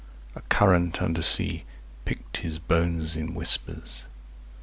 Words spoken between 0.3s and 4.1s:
A current under sea 315 Picked his bones in whispers.